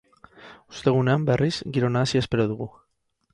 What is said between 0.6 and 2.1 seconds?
Ostegunean, berriz, giro